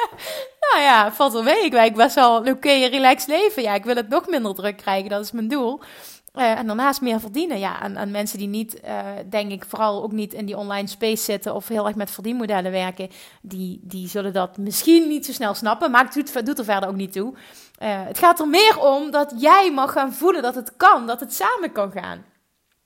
nou 0.70 0.82
ja, 0.82 1.12
valt 1.12 1.32
wel 1.32 1.42
mee. 1.42 1.64
Ik 1.64 1.72
werk 1.72 1.94
best 1.94 2.14
wel 2.14 2.36
oké, 2.38 2.50
okay, 2.50 2.84
relaxed 2.84 3.28
leven. 3.28 3.62
Ja, 3.62 3.74
ik 3.74 3.84
wil 3.84 3.96
het 3.96 4.08
nog 4.08 4.28
minder 4.28 4.54
druk 4.54 4.76
krijgen. 4.76 5.10
Dat 5.10 5.24
is 5.24 5.32
mijn 5.32 5.48
doel. 5.48 5.80
Uh, 6.36 6.58
en 6.58 6.66
daarnaast 6.66 7.00
meer 7.00 7.20
verdienen. 7.20 7.58
Ja, 7.58 7.80
aan, 7.80 7.98
aan 7.98 8.10
mensen 8.10 8.38
die 8.38 8.48
niet, 8.48 8.80
uh, 8.84 9.06
denk 9.30 9.50
ik, 9.50 9.64
vooral 9.64 10.02
ook 10.02 10.12
niet 10.12 10.32
in 10.32 10.46
die 10.46 10.56
online 10.56 10.88
space 10.88 11.22
zitten 11.22 11.54
of 11.54 11.68
heel 11.68 11.86
erg 11.86 11.96
met 11.96 12.10
verdienmodellen 12.10 12.70
werken, 12.70 13.08
die, 13.42 13.80
die 13.82 14.08
zullen 14.08 14.32
dat 14.32 14.56
misschien 14.56 15.08
niet 15.08 15.26
zo 15.26 15.32
snel 15.32 15.54
snappen. 15.54 15.90
Maar 15.90 16.04
het 16.04 16.14
doet, 16.14 16.46
doet 16.46 16.58
er 16.58 16.64
verder 16.64 16.88
ook 16.88 16.94
niet 16.94 17.12
toe. 17.12 17.32
Uh, 17.32 17.38
het 17.80 18.18
gaat 18.18 18.40
er 18.40 18.48
meer 18.48 18.78
om 18.80 19.10
dat 19.10 19.34
jij 19.36 19.70
mag 19.72 19.92
gaan 19.92 20.12
voelen 20.12 20.42
dat 20.42 20.54
het 20.54 20.76
kan, 20.76 21.06
dat 21.06 21.20
het 21.20 21.34
samen 21.34 21.72
kan 21.72 21.92
gaan. 21.92 22.24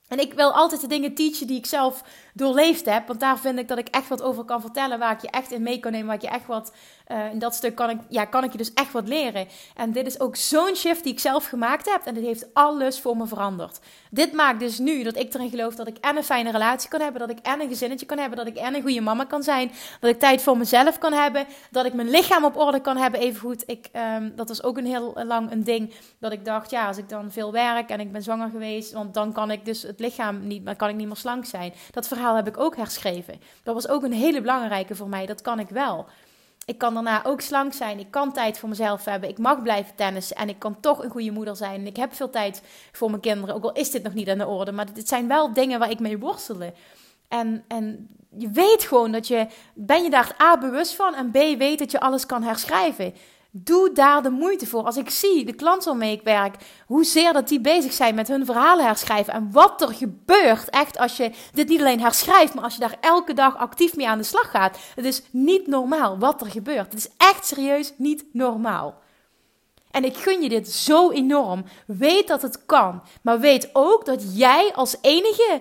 En 0.09 0.19
ik 0.19 0.33
wil 0.33 0.53
altijd 0.53 0.81
de 0.81 0.87
dingen 0.87 1.15
teachen 1.15 1.47
die 1.47 1.57
ik 1.57 1.67
zelf 1.67 2.03
doorleefd 2.33 2.85
heb. 2.85 3.07
Want 3.07 3.21
daar 3.21 3.39
vind 3.39 3.59
ik 3.59 3.69
dat 3.69 3.79
ik 3.79 3.89
echt 3.89 4.09
wat 4.09 4.23
over 4.23 4.45
kan 4.45 4.61
vertellen. 4.61 4.99
Waar 4.99 5.13
ik 5.13 5.21
je 5.21 5.31
echt 5.31 5.53
in 5.53 5.63
mee 5.63 5.81
kan 5.81 5.93
nemen. 5.93 6.07
Waar 6.07 6.17
ik 6.17 6.23
je 6.23 6.29
echt 6.29 6.47
wat. 6.47 6.73
Uh, 7.09 7.33
in 7.33 7.39
dat 7.39 7.55
stuk 7.55 7.75
kan 7.75 7.91
ik, 7.91 7.99
ja, 8.09 8.25
kan 8.25 8.45
ik 8.45 8.53
je 8.53 8.59
dus 8.59 8.73
echt 8.75 8.93
wat 8.93 9.09
leren. 9.09 9.49
En 9.77 9.93
dit 9.93 10.07
is 10.07 10.21
ook 10.21 10.37
zo'n 10.37 10.75
shift 10.75 11.03
die 11.03 11.13
ik 11.13 11.21
zelf 11.21 11.47
gemaakt 11.47 11.93
heb. 11.93 12.05
En 12.05 12.15
dit 12.15 12.25
heeft 12.25 12.47
alles 12.53 13.01
voor 13.01 13.17
me 13.17 13.27
veranderd. 13.27 13.79
Dit 14.11 14.33
maakt 14.33 14.61
dus 14.61 14.79
nu 14.79 15.03
dat 15.03 15.17
ik 15.17 15.35
erin 15.35 15.51
geloof 15.51 15.75
dat 15.75 15.87
ik 15.87 15.97
en 15.97 16.17
een 16.17 16.25
fijne 16.25 16.51
relatie 16.51 16.89
kan 16.89 17.01
hebben. 17.01 17.21
Dat 17.21 17.31
ik 17.31 17.39
en 17.39 17.61
een 17.61 17.69
gezinnetje 17.69 18.07
kan 18.07 18.19
hebben. 18.19 18.39
Dat 18.39 18.47
ik 18.47 18.57
en 18.57 18.75
een 18.75 18.83
goede 18.83 19.01
mama 19.01 19.25
kan 19.25 19.43
zijn. 19.43 19.71
Dat 20.01 20.11
ik 20.11 20.19
tijd 20.19 20.43
voor 20.43 20.57
mezelf 20.57 20.99
kan 20.99 21.13
hebben. 21.13 21.47
Dat 21.71 21.85
ik 21.85 21.95
mijn 21.95 22.11
lichaam 22.11 22.45
op 22.45 22.57
orde 22.57 22.81
kan 22.81 22.97
hebben. 22.97 23.21
Even 23.21 23.41
goed. 23.41 23.63
Ik, 23.67 23.89
um, 24.17 24.33
dat 24.37 24.49
was 24.49 24.63
ook 24.63 24.77
een 24.79 24.87
heel 24.87 25.21
lang 25.25 25.51
een 25.51 25.65
ding. 25.65 25.95
Dat 26.19 26.33
ik 26.33 26.45
dacht, 26.45 26.71
ja, 26.71 26.87
als 26.87 26.97
ik 26.97 27.09
dan 27.09 27.33
veel 27.33 27.53
werk 27.53 27.91
en 27.91 28.01
ik 28.01 28.13
ben 28.13 28.23
zwanger 28.23 28.51
geweest. 28.51 28.93
Want 28.93 29.15
dan 29.15 29.33
kan 29.33 29.51
ik 29.51 29.65
dus 29.65 29.83
het 29.83 29.98
lichaam 29.99 30.47
niet, 30.47 30.65
dan 30.65 30.77
kan 30.77 30.89
ik 30.89 30.97
niet 30.97 31.07
meer 31.07 31.17
slank 31.17 31.45
zijn. 31.45 31.73
Dat 31.91 32.09
verhaal 32.09 32.37
heb 32.37 32.49
ik 32.49 32.59
ook 32.59 32.77
herschreven. 32.77 33.41
Dat 33.63 33.75
was 33.75 33.89
ook 33.89 34.03
een 34.03 34.13
hele 34.13 34.41
belangrijke 34.41 34.95
voor 34.95 35.09
mij. 35.09 35.27
Dat 35.27 35.41
kan 35.41 35.59
ik 35.59 35.69
wel. 35.69 36.07
Ik 36.69 36.79
kan 36.79 36.95
daarna 36.95 37.25
ook 37.25 37.41
slank 37.41 37.73
zijn. 37.73 37.99
Ik 37.99 38.11
kan 38.11 38.33
tijd 38.33 38.59
voor 38.59 38.69
mezelf 38.69 39.05
hebben. 39.05 39.29
Ik 39.29 39.39
mag 39.39 39.63
blijven 39.63 39.95
tennissen. 39.95 40.37
En 40.37 40.49
ik 40.49 40.59
kan 40.59 40.81
toch 40.81 41.03
een 41.03 41.11
goede 41.11 41.31
moeder 41.31 41.57
zijn. 41.57 41.87
Ik 41.87 41.97
heb 41.97 42.15
veel 42.15 42.31
tijd 42.31 42.63
voor 42.93 43.11
mijn 43.11 43.23
kinderen. 43.23 43.55
Ook 43.55 43.63
al 43.63 43.73
is 43.73 43.91
dit 43.91 44.03
nog 44.03 44.15
niet 44.15 44.29
aan 44.29 44.39
de 44.39 44.47
orde. 44.47 44.73
Maar 44.73 44.93
dit 44.95 45.09
zijn 45.09 45.29
wel 45.29 45.53
dingen 45.53 45.79
waar 45.79 45.91
ik 45.91 46.01
mee 46.01 46.19
worstelde. 46.19 46.73
En, 47.29 47.65
en 47.69 48.09
je 48.37 48.51
weet 48.51 48.83
gewoon 48.83 49.13
dat 49.13 49.27
je. 49.27 49.47
Ben 49.75 50.03
je 50.03 50.11
daar 50.11 50.37
A 50.43 50.59
bewust 50.59 50.95
van. 50.95 51.15
En 51.15 51.31
B 51.31 51.59
weet 51.59 51.79
dat 51.79 51.91
je 51.91 52.01
alles 52.01 52.27
kan 52.27 52.43
herschrijven. 52.43 53.15
Doe 53.51 53.93
daar 53.93 54.23
de 54.23 54.31
moeite 54.31 54.67
voor. 54.67 54.83
Als 54.83 54.97
ik 54.97 55.11
zie 55.11 55.45
de 55.45 55.53
klanten 55.53 55.89
waarmee 55.89 56.13
ik 56.13 56.23
werk, 56.23 56.57
hoezeer 56.87 57.33
dat 57.33 57.49
die 57.49 57.61
bezig 57.61 57.93
zijn 57.93 58.15
met 58.15 58.29
hun 58.29 58.45
verhalen 58.45 58.85
herschrijven. 58.85 59.33
En 59.33 59.53
wat 59.53 59.83
er 59.83 59.95
gebeurt, 59.95 60.71
echt 60.71 60.99
als 60.99 61.17
je 61.17 61.33
dit 61.53 61.69
niet 61.69 61.81
alleen 61.81 62.01
herschrijft, 62.01 62.55
maar 62.55 62.65
als 62.65 62.75
je 62.75 62.81
daar 62.81 62.97
elke 63.01 63.33
dag 63.33 63.57
actief 63.57 63.97
mee 63.97 64.09
aan 64.09 64.19
de 64.19 64.25
slag 64.25 64.51
gaat. 64.51 64.79
Het 64.95 65.05
is 65.05 65.23
niet 65.31 65.67
normaal 65.67 66.19
wat 66.19 66.41
er 66.41 66.51
gebeurt. 66.51 66.93
Het 66.93 66.95
is 66.95 67.09
echt 67.17 67.47
serieus 67.47 67.93
niet 67.97 68.25
normaal. 68.33 69.01
En 69.91 70.05
ik 70.05 70.17
gun 70.17 70.43
je 70.43 70.49
dit 70.49 70.69
zo 70.69 71.11
enorm. 71.11 71.65
Weet 71.87 72.29
dat 72.29 72.43
het 72.43 72.67
kan. 72.67 73.03
Maar 73.23 73.41
weet 73.41 73.71
ook 73.73 74.05
dat 74.05 74.39
jij 74.39 74.73
als 74.75 74.97
enige 75.01 75.61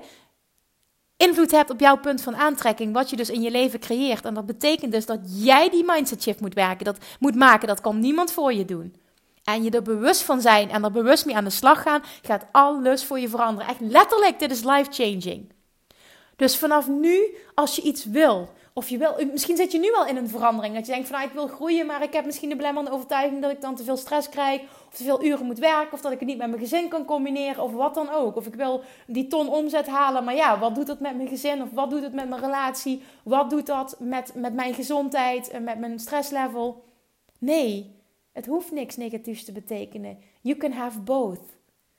invloed 1.17 1.51
hebt 1.51 1.69
op 1.69 1.79
jouw 1.79 1.97
punt 1.97 2.21
van 2.21 2.35
aantrekking, 2.35 2.93
wat 2.93 3.09
je 3.09 3.15
dus 3.15 3.29
in 3.29 3.41
je 3.41 3.51
leven 3.51 3.79
creëert. 3.79 4.25
En 4.25 4.33
dat 4.33 4.45
betekent 4.45 4.91
dus 4.91 5.05
dat 5.05 5.19
jij 5.23 5.69
die 5.69 5.83
mindset 5.85 6.21
shift 6.21 6.39
moet 6.39 6.53
werken, 6.53 6.85
dat 6.85 6.97
moet 7.19 7.35
maken. 7.35 7.67
Dat 7.67 7.81
kan 7.81 7.99
niemand 7.99 8.31
voor 8.31 8.53
je 8.53 8.65
doen. 8.65 8.95
En 9.43 9.63
je 9.63 9.69
er 9.69 9.81
bewust 9.81 10.21
van 10.21 10.41
zijn 10.41 10.69
en 10.69 10.83
er 10.83 10.91
bewust 10.91 11.25
mee 11.25 11.35
aan 11.35 11.43
de 11.43 11.49
slag 11.49 11.81
gaan, 11.81 12.03
gaat 12.21 12.45
alles 12.51 13.05
voor 13.05 13.19
je 13.19 13.29
veranderen. 13.29 13.69
Echt 13.69 13.79
letterlijk, 13.79 14.39
dit 14.39 14.51
is 14.51 14.63
life 14.63 14.91
changing. 14.91 15.51
Dus 16.35 16.57
vanaf 16.57 16.87
nu, 16.87 17.35
als 17.53 17.75
je 17.75 17.81
iets 17.81 18.05
wil, 18.05 18.49
of 18.77 18.89
je 18.89 18.97
wil, 18.97 19.15
misschien 19.31 19.57
zit 19.57 19.71
je 19.71 19.79
nu 19.79 19.91
wel 19.91 20.05
in 20.05 20.17
een 20.17 20.29
verandering. 20.29 20.75
Dat 20.75 20.85
je 20.85 20.91
denkt 20.91 21.07
van 21.07 21.17
nou, 21.17 21.29
ik 21.29 21.35
wil 21.35 21.47
groeien, 21.47 21.85
maar 21.85 22.03
ik 22.03 22.13
heb 22.13 22.25
misschien 22.25 22.49
de 22.49 22.55
belemmerende 22.55 22.95
overtuiging 22.95 23.41
dat 23.41 23.51
ik 23.51 23.61
dan 23.61 23.75
te 23.75 23.83
veel 23.83 23.97
stress 23.97 24.29
krijg. 24.29 24.61
Of 24.61 24.93
te 24.93 25.03
veel 25.03 25.23
uren 25.23 25.45
moet 25.45 25.59
werken. 25.59 25.93
Of 25.93 26.01
dat 26.01 26.11
ik 26.11 26.19
het 26.19 26.27
niet 26.27 26.37
met 26.37 26.47
mijn 26.47 26.61
gezin 26.61 26.89
kan 26.89 27.05
combineren. 27.05 27.63
Of 27.63 27.71
wat 27.71 27.93
dan 27.93 28.09
ook. 28.09 28.35
Of 28.35 28.47
ik 28.47 28.55
wil 28.55 28.81
die 29.07 29.27
ton 29.27 29.49
omzet 29.49 29.87
halen. 29.87 30.23
Maar 30.23 30.35
ja, 30.35 30.59
wat 30.59 30.75
doet 30.75 30.87
dat 30.87 30.99
met 30.99 31.15
mijn 31.15 31.27
gezin? 31.27 31.61
Of 31.61 31.71
wat 31.71 31.89
doet 31.89 32.01
het 32.01 32.13
met 32.13 32.29
mijn 32.29 32.41
relatie? 32.41 33.01
Wat 33.23 33.49
doet 33.49 33.65
dat 33.65 33.95
met, 33.99 34.31
met 34.35 34.53
mijn 34.53 34.73
gezondheid 34.73 35.49
en 35.49 35.63
met 35.63 35.79
mijn 35.79 35.99
stresslevel? 35.99 36.83
Nee, 37.37 37.95
het 38.33 38.45
hoeft 38.45 38.71
niks 38.71 38.97
negatiefs 38.97 39.43
te 39.43 39.51
betekenen. 39.51 40.17
You 40.41 40.57
can 40.57 40.71
have 40.71 40.99
both. 40.99 41.41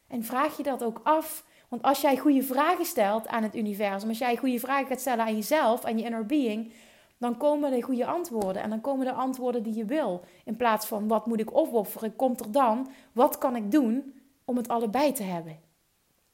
En 0.08 0.24
vraag 0.24 0.56
je 0.56 0.62
dat 0.62 0.82
ook 0.82 1.00
af 1.02 1.44
want 1.68 1.82
als 1.82 2.00
jij 2.00 2.16
goede 2.16 2.42
vragen 2.42 2.84
stelt 2.84 3.26
aan 3.26 3.42
het 3.42 3.56
universum, 3.56 4.08
als 4.08 4.18
jij 4.18 4.36
goede 4.36 4.58
vragen 4.58 4.86
gaat 4.86 5.00
stellen 5.00 5.24
aan 5.24 5.34
jezelf, 5.34 5.84
aan 5.84 5.98
je 5.98 6.04
inner 6.04 6.26
being, 6.26 6.72
dan 7.18 7.36
komen 7.36 7.70
de 7.70 7.82
goede 7.82 8.06
antwoorden. 8.06 8.62
En 8.62 8.70
dan 8.70 8.80
komen 8.80 9.06
de 9.06 9.12
antwoorden 9.12 9.62
die 9.62 9.74
je 9.74 9.84
wil. 9.84 10.24
In 10.44 10.56
plaats 10.56 10.86
van 10.86 11.08
wat 11.08 11.26
moet 11.26 11.40
ik 11.40 11.56
opofferen, 11.56 12.16
komt 12.16 12.40
er 12.40 12.52
dan 12.52 12.90
wat 13.12 13.38
kan 13.38 13.56
ik 13.56 13.70
doen 13.70 14.20
om 14.44 14.56
het 14.56 14.68
allebei 14.68 15.12
te 15.12 15.22
hebben. 15.22 15.60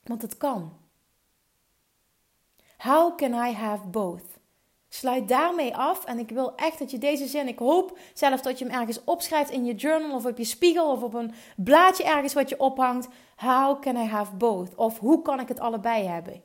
Want 0.02 0.22
het 0.22 0.36
kan. 0.36 0.72
How 2.76 3.16
can 3.16 3.32
I 3.32 3.52
have 3.52 3.88
both? 3.88 4.38
Sluit 4.94 5.28
daarmee 5.28 5.76
af 5.76 6.04
en 6.04 6.18
ik 6.18 6.30
wil 6.30 6.54
echt 6.56 6.78
dat 6.78 6.90
je 6.90 6.98
deze 6.98 7.26
zin, 7.26 7.48
ik 7.48 7.58
hoop 7.58 7.98
zelf 8.12 8.40
dat 8.40 8.58
je 8.58 8.64
hem 8.64 8.74
ergens 8.74 9.04
opschrijft 9.04 9.50
in 9.50 9.64
je 9.64 9.74
journal 9.74 10.14
of 10.14 10.26
op 10.26 10.38
je 10.38 10.44
spiegel 10.44 10.90
of 10.90 11.02
op 11.02 11.14
een 11.14 11.32
blaadje 11.56 12.04
ergens 12.04 12.32
wat 12.32 12.48
je 12.48 12.60
ophangt. 12.60 13.08
How 13.36 13.80
can 13.80 13.96
I 13.96 14.06
have 14.06 14.36
both? 14.36 14.74
Of 14.74 14.98
hoe 14.98 15.22
kan 15.22 15.40
ik 15.40 15.48
het 15.48 15.60
allebei 15.60 16.04
hebben? 16.04 16.42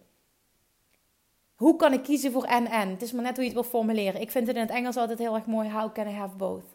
Hoe 1.56 1.76
kan 1.76 1.94
ik 1.94 2.04
kiezen 2.04 2.32
voor 2.32 2.44
en 2.44 2.66
en? 2.66 2.90
Het 2.90 3.02
is 3.02 3.12
maar 3.12 3.24
net 3.24 3.36
hoe 3.36 3.44
je 3.44 3.52
het 3.52 3.60
wil 3.60 3.70
formuleren. 3.70 4.22
Ik 4.22 4.32
vind 4.32 4.48
het 4.48 4.56
in 4.56 4.62
het 4.62 4.72
Engels 4.72 4.98
altijd 4.98 5.20
heel 5.20 5.36
erg 5.36 5.46
mooi. 5.46 5.70
How 5.70 5.94
can 5.94 6.08
I 6.08 6.14
have 6.14 6.36
both? 6.36 6.66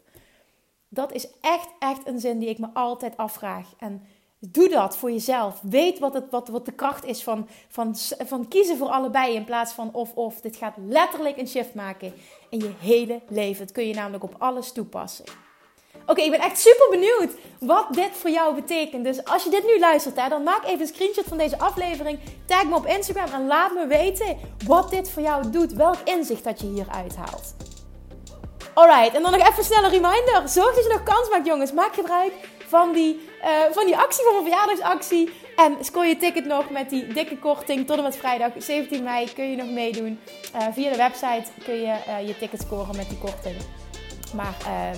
Dat 0.89 1.11
is 1.11 1.27
echt, 1.41 1.69
echt 1.79 2.07
een 2.07 2.19
zin 2.19 2.39
die 2.39 2.49
ik 2.49 2.57
me 2.57 2.67
altijd 2.73 3.17
afvraag. 3.17 3.73
En 3.77 4.05
doe 4.39 4.69
dat 4.69 4.97
voor 4.97 5.11
jezelf. 5.11 5.59
Weet 5.61 5.99
wat, 5.99 6.13
het, 6.13 6.25
wat, 6.29 6.47
wat 6.47 6.65
de 6.65 6.71
kracht 6.71 7.05
is 7.05 7.23
van, 7.23 7.47
van, 7.67 7.95
van 8.25 8.47
kiezen 8.47 8.77
voor 8.77 8.87
allebei 8.87 9.35
in 9.35 9.45
plaats 9.45 9.73
van 9.73 9.89
of-of. 9.93 10.41
Dit 10.41 10.55
gaat 10.55 10.75
letterlijk 10.87 11.37
een 11.37 11.47
shift 11.47 11.73
maken 11.73 12.13
in 12.49 12.59
je 12.59 12.71
hele 12.79 13.21
leven. 13.29 13.65
Dat 13.65 13.75
kun 13.75 13.87
je 13.87 13.93
namelijk 13.93 14.23
op 14.23 14.35
alles 14.37 14.71
toepassen. 14.71 15.25
Oké, 16.05 16.21
ik 16.21 16.31
ben 16.31 16.39
echt 16.39 16.59
super 16.59 16.87
benieuwd 16.89 17.31
wat 17.59 17.93
dit 17.93 18.11
voor 18.11 18.29
jou 18.29 18.55
betekent. 18.55 19.03
Dus 19.03 19.25
als 19.25 19.43
je 19.43 19.49
dit 19.49 19.65
nu 19.65 19.79
luistert, 19.79 20.21
hè, 20.21 20.29
dan 20.29 20.43
maak 20.43 20.65
even 20.65 20.81
een 20.81 20.87
screenshot 20.87 21.25
van 21.25 21.37
deze 21.37 21.59
aflevering. 21.59 22.19
Tag 22.45 22.65
me 22.65 22.75
op 22.75 22.85
Instagram 22.85 23.33
en 23.33 23.47
laat 23.47 23.73
me 23.73 23.87
weten 23.87 24.37
wat 24.67 24.89
dit 24.89 25.09
voor 25.09 25.21
jou 25.21 25.49
doet. 25.49 25.73
Welk 25.73 25.97
inzicht 26.03 26.43
dat 26.43 26.61
je 26.61 26.67
hier 26.67 26.87
uithaalt. 26.91 27.55
Alright, 28.73 29.15
en 29.15 29.21
dan 29.21 29.31
nog 29.31 29.47
even 29.47 29.83
een 29.83 29.89
reminder. 29.89 30.49
Zorg 30.49 30.75
dat 30.75 30.83
je 30.83 30.89
nog 30.89 31.03
kans 31.03 31.29
maakt, 31.29 31.45
jongens. 31.45 31.71
Maak 31.71 31.93
gebruik 31.93 32.33
van 32.67 32.93
die, 32.93 33.19
uh, 33.43 33.49
van 33.71 33.85
die 33.85 33.97
actie, 33.97 34.23
van 34.23 34.33
mijn 34.33 34.45
verjaardagsactie. 34.45 35.29
En 35.55 35.77
scoor 35.81 36.05
je 36.05 36.17
ticket 36.17 36.45
nog 36.45 36.69
met 36.69 36.89
die 36.89 37.07
dikke 37.07 37.37
korting 37.37 37.87
tot 37.87 37.97
en 37.97 38.03
met 38.03 38.17
vrijdag 38.17 38.51
17 38.57 39.03
mei 39.03 39.33
kun 39.33 39.49
je 39.49 39.55
nog 39.55 39.69
meedoen. 39.69 40.19
Uh, 40.55 40.61
via 40.71 40.91
de 40.91 40.97
website 40.97 41.43
kun 41.63 41.73
je 41.73 41.95
uh, 42.07 42.27
je 42.27 42.37
ticket 42.37 42.61
scoren 42.61 42.95
met 42.95 43.09
die 43.09 43.17
korting. 43.17 43.55
Maar 44.35 44.55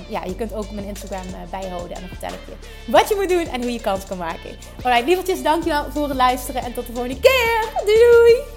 ja, 0.10 0.24
je 0.24 0.36
kunt 0.36 0.54
ook 0.54 0.72
mijn 0.72 0.88
Instagram 0.88 1.26
bijhouden 1.50 1.96
en 1.96 2.00
dan 2.00 2.10
vertel 2.10 2.30
ik 2.30 2.40
je 2.46 2.92
wat 2.92 3.10
je 3.10 3.16
moet 3.16 3.30
doen 3.30 3.54
en 3.54 3.62
hoe 3.62 3.72
je 3.72 3.82
kans 3.82 4.06
kan 4.06 4.18
maken. 4.18 4.58
Alright, 4.84 5.06
lievertjes, 5.06 5.44
dankjewel 5.44 5.92
voor 5.92 6.08
het 6.08 6.18
luisteren 6.18 6.64
en 6.64 6.74
tot 6.74 6.88
de 6.88 6.94
volgende 6.94 7.20
keer. 7.20 7.70
Doei! 7.86 8.57